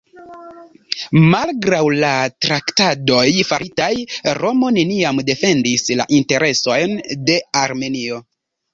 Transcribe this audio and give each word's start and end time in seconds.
Malgraŭ 1.33 1.81
la 2.03 2.09
traktadoj 2.47 3.27
faritaj, 3.51 3.91
Romo 4.41 4.75
neniam 4.81 5.23
defendis 5.31 5.89
la 6.03 6.11
interesojn 6.21 7.01
de 7.31 7.43
Armenio. 7.67 8.23